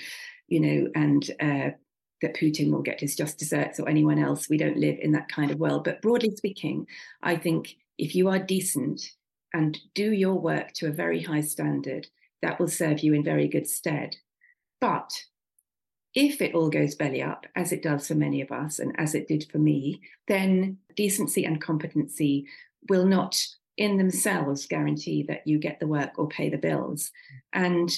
[0.47, 1.69] you know, and uh,
[2.21, 4.49] that Putin will get his just desserts or anyone else.
[4.49, 5.85] We don't live in that kind of world.
[5.85, 6.87] But broadly speaking,
[7.23, 9.01] I think if you are decent
[9.53, 12.07] and do your work to a very high standard,
[12.41, 14.17] that will serve you in very good stead.
[14.81, 15.09] But
[16.15, 19.13] if it all goes belly up, as it does for many of us and as
[19.13, 22.47] it did for me, then decency and competency
[22.89, 23.45] will not
[23.77, 27.11] in themselves guarantee that you get the work or pay the bills.
[27.51, 27.91] And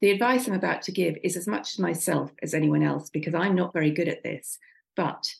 [0.00, 3.34] the advice I'm about to give is as much to myself as anyone else because
[3.34, 4.58] I'm not very good at this.
[4.94, 5.34] But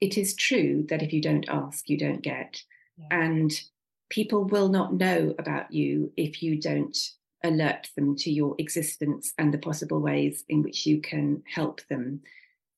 [0.00, 2.60] it is true that if you don't ask, you don't get.
[2.96, 3.06] Yeah.
[3.10, 3.52] And
[4.10, 6.96] people will not know about you if you don't
[7.46, 12.20] alert them to your existence and the possible ways in which you can help them.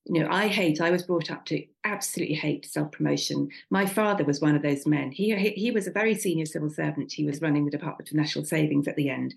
[0.05, 3.49] You know, I hate, I was brought up to absolutely hate self promotion.
[3.69, 5.11] My father was one of those men.
[5.11, 7.11] He, he was a very senior civil servant.
[7.11, 9.35] He was running the Department of National Savings at the end.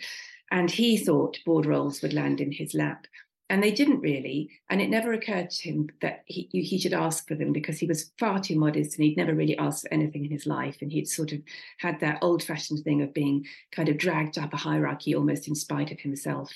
[0.50, 3.06] And he thought board roles would land in his lap
[3.52, 7.28] and they didn't really and it never occurred to him that he, he should ask
[7.28, 10.24] for them because he was far too modest and he'd never really asked for anything
[10.24, 10.78] in his life.
[10.80, 11.40] And he'd sort of
[11.78, 15.54] had that old fashioned thing of being kind of dragged up a hierarchy almost in
[15.54, 16.50] spite of himself.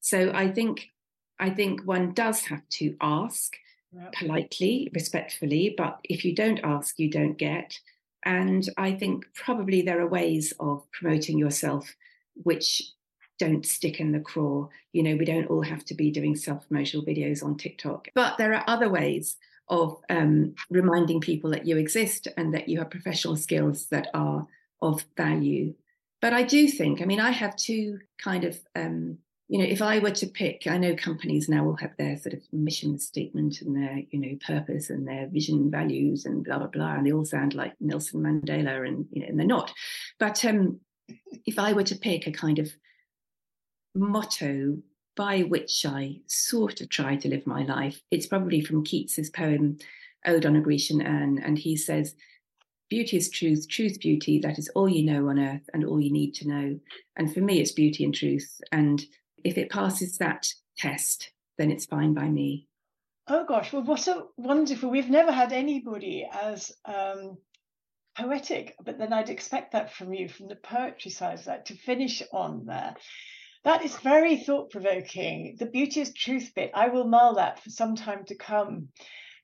[0.00, 0.88] So i think
[1.40, 3.56] i think one does have to ask
[3.90, 4.12] yep.
[4.12, 7.78] politely respectfully but if you don't ask you don't get.
[8.26, 11.96] And i think probably there are ways of promoting yourself
[12.34, 12.82] which
[13.38, 14.68] don't stick in the craw.
[14.92, 18.38] You know, we don't all have to be doing self promotional videos on TikTok, but
[18.38, 19.36] there are other ways
[19.68, 24.46] of um, reminding people that you exist and that you have professional skills that are
[24.82, 25.74] of value.
[26.20, 29.18] But I do think, I mean, I have two kind of, um,
[29.48, 32.34] you know, if I were to pick, I know companies now will have their sort
[32.34, 36.68] of mission statement and their, you know, purpose and their vision values and blah, blah,
[36.68, 36.94] blah.
[36.94, 39.72] And they all sound like Nelson Mandela and, you know, and they're not.
[40.18, 40.80] But um,
[41.46, 42.70] if I were to pick a kind of
[43.94, 44.78] motto
[45.16, 48.02] by which I sort of try to live my life.
[48.10, 49.78] It's probably from Keats's poem
[50.24, 52.14] Ode on a Grecian Urn, and he says,
[52.88, 54.38] Beauty is truth, truth, beauty.
[54.38, 56.78] That is all you know on earth and all you need to know.
[57.16, 58.60] And for me, it's beauty and truth.
[58.70, 59.02] And
[59.44, 62.68] if it passes that test, then it's fine by me.
[63.28, 64.90] Oh gosh, well, what a wonderful!
[64.90, 67.38] We've never had anybody as um,
[68.16, 71.74] poetic, but then I'd expect that from you, from the poetry side of that, to
[71.74, 72.94] finish on there.
[73.64, 75.56] That is very thought provoking.
[75.58, 76.72] The beauty is truth bit.
[76.74, 78.88] I will mull that for some time to come.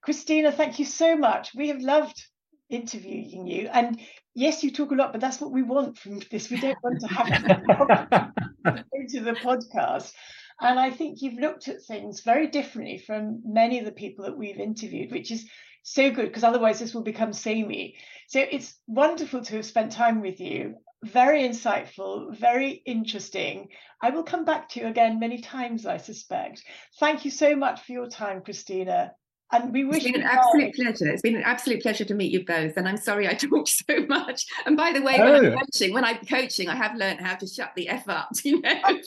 [0.02, 1.54] Christina, thank you so much.
[1.54, 2.20] We have loved
[2.68, 3.68] interviewing you.
[3.72, 4.00] And
[4.34, 6.50] yes, you talk a lot, but that's what we want from this.
[6.50, 8.32] We don't want to have to
[8.64, 10.12] go into the podcast.
[10.60, 14.36] And I think you've looked at things very differently from many of the people that
[14.36, 15.48] we've interviewed, which is
[15.84, 17.96] so good because otherwise this will become samey.
[18.26, 20.74] So it's wonderful to have spent time with you
[21.04, 23.68] very insightful, very interesting.
[24.02, 26.62] I will come back to you again many times, I suspect.
[26.98, 29.12] Thank you so much for your time, Christina.
[29.50, 31.08] And we wish it's been an absolute pleasure.
[31.08, 32.76] It's been an absolute pleasure to meet you both.
[32.76, 34.44] And I'm sorry I talked so much.
[34.66, 35.24] And by the way, oh.
[35.24, 35.58] when I'm oh.
[35.58, 38.74] coaching, when I'm coaching, I have learned how to shut the F up, you know.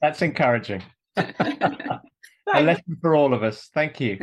[0.00, 0.82] That's encouraging.
[1.16, 2.00] a
[2.52, 3.70] lesson for all of us.
[3.74, 4.18] Thank you.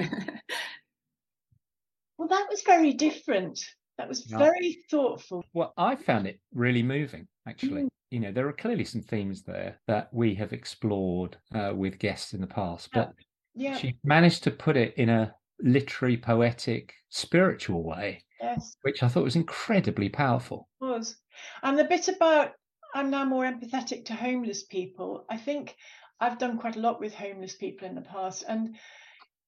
[2.17, 3.59] Well, that was very different.
[3.97, 5.43] That was very thoughtful.
[5.53, 7.83] Well, I found it really moving, actually.
[7.83, 7.87] Mm.
[8.09, 12.33] You know, there are clearly some themes there that we have explored uh, with guests
[12.33, 13.13] in the past, but
[13.53, 13.77] Yeah.
[13.77, 18.75] she managed to put it in a literary, poetic, spiritual way, Yes.
[18.81, 20.67] which I thought was incredibly powerful.
[20.79, 21.17] was.
[21.63, 22.53] And the bit about
[22.93, 25.25] I'm now more empathetic to homeless people.
[25.29, 25.77] I think
[26.19, 28.75] I've done quite a lot with homeless people in the past, and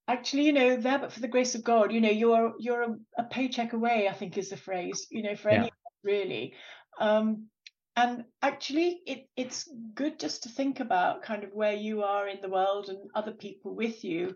[0.07, 2.95] actually, you know, there but for the grace of God, you know, you're you're a,
[3.19, 4.07] a paycheck away.
[4.07, 5.07] I think is the phrase.
[5.11, 5.55] You know, for Yeah.
[5.55, 5.71] anyone
[6.03, 6.53] really.
[6.99, 7.47] Um,
[7.95, 12.41] and actually, it it's good just to think about kind of where you are in
[12.41, 14.35] the world and other people with you,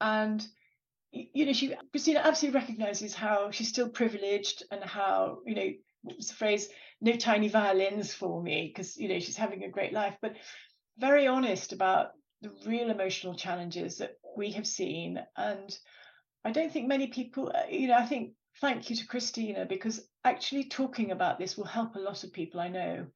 [0.00, 0.46] and
[1.10, 5.70] you know, she Christina absolutely recognizes how she's still privileged and how you know
[6.02, 6.68] what was the phrase
[7.00, 10.34] no tiny violins for me because you know she's having a great life but
[10.98, 12.10] very honest about
[12.42, 15.78] the real emotional challenges that we have seen and
[16.44, 20.06] i don't think many people uh, you know i think thank you to christina because
[20.24, 23.06] actually talking about this will help a lot of people i know.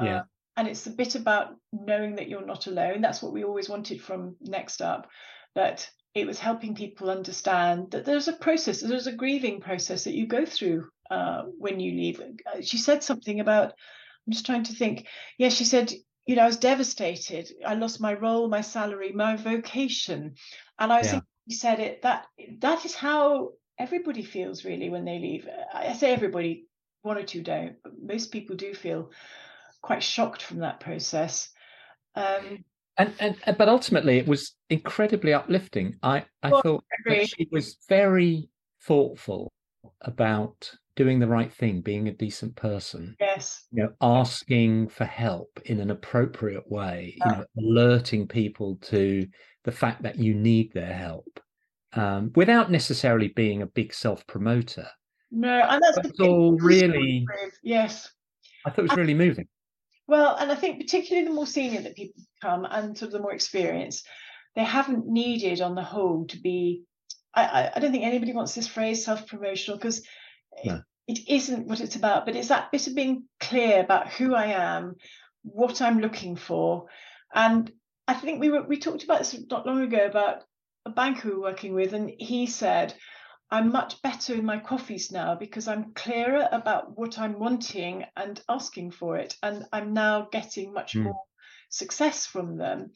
[0.00, 0.18] Yeah.
[0.18, 0.22] Uh,
[0.56, 3.00] and it's a bit about knowing that you're not alone.
[3.00, 5.08] That's what we always wanted from next up
[5.54, 10.14] that it was helping people understand that there's a process there's a grieving process that
[10.14, 12.20] you go through uh, when you leave.
[12.20, 13.72] Uh, she said something about
[14.26, 15.06] i'm just trying to think.
[15.38, 15.92] Yeah she said
[16.26, 17.52] you know i was devastated.
[17.66, 20.34] I lost my role my salary my vocation.
[20.78, 21.10] And i was Yeah.
[21.12, 22.26] thinking she said it that
[22.60, 25.48] that is how everybody feels really when they leave.
[25.72, 26.66] I I say everybody
[27.02, 29.10] one or two don't but most people do feel
[29.82, 31.50] quite shocked from that process.
[32.14, 32.64] Um
[32.96, 35.98] And, and but ultimately it was incredibly uplifting.
[36.02, 38.48] I, I Well, thought that she was very
[38.82, 39.52] thoughtful
[40.00, 43.16] about doing the right thing, being a decent person.
[43.20, 49.26] yes you know, asking for help in an appropriate way, you know, alerting people to
[49.64, 51.40] the fact that you need their help,
[51.94, 54.86] um, without necessarily being a big self promoter.
[55.30, 57.26] no and that's all really,
[57.62, 58.08] yes
[58.64, 59.46] I thought it was really moving.
[60.06, 63.20] Well, and I think particularly the more senior that people come and sort of the
[63.20, 64.06] more experienced,
[64.54, 66.84] they haven't needed on the whole to be.
[67.34, 70.02] I, I, I don't think anybody wants this phrase self-promotional because
[70.64, 70.82] No.
[71.06, 74.46] it isn't what it's about, but it's that bit of being clear about who I
[74.46, 74.96] am,
[75.42, 76.86] what I'm looking for.
[77.34, 77.70] And
[78.08, 80.44] I think we were we talked about this not long ago about
[80.86, 82.94] a banker we were working with, and he said,
[83.50, 88.40] I'm much better in my coffees now because I'm clearer about what I'm wanting and
[88.48, 89.36] asking for it.
[89.42, 91.04] And I'm now getting much Mm.
[91.04, 91.22] more
[91.68, 92.92] success from them.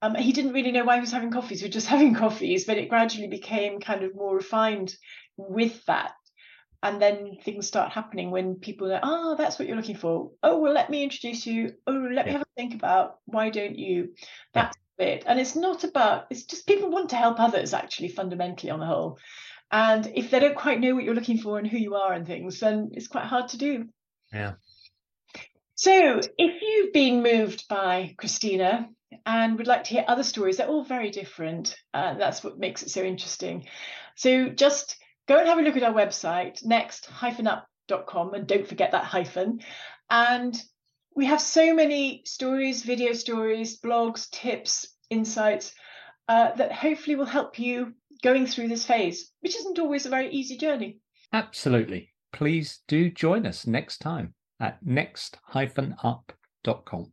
[0.00, 2.64] Um, he didn't really know why he was having coffees, we were just having coffees,
[2.64, 4.94] but it gradually became kind of more refined
[5.36, 6.12] with that.
[6.82, 10.32] And then things start happening when people are, oh, that's what you're looking for.
[10.42, 11.74] Oh, well, let me introduce you.
[11.86, 14.14] Oh, let me have a think about why don't you?
[14.54, 14.64] Yeah.
[14.64, 15.24] That's it.
[15.26, 18.86] And it's not about, it's just people want to help others, actually, fundamentally on the
[18.86, 19.18] whole.
[19.70, 22.26] And if they don't quite know what you're looking for and who you are and
[22.26, 23.86] things, then it's quite hard to do.
[24.32, 24.54] Yeah.
[25.76, 28.88] So if you've been moved by Christina
[29.24, 31.76] and would like to hear other stories, they're all very different.
[31.94, 33.66] Uh, that's what makes it so interesting.
[34.16, 34.96] So just
[35.28, 39.60] go and have a look at our website, next-up.com, and don't forget that hyphen.
[40.10, 40.60] And
[41.14, 45.74] we have so many stories, video stories, blogs, tips, insights
[46.28, 50.30] uh, that hopefully will help you going through this phase, which isn't always a very
[50.30, 50.98] easy journey.
[51.32, 52.12] Absolutely.
[52.32, 57.12] Please do join us next time at next-up.com.